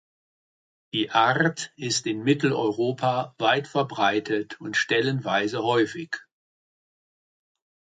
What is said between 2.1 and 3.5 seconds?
Mitteleuropa